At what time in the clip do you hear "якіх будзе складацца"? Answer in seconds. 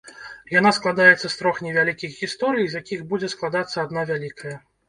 2.85-3.77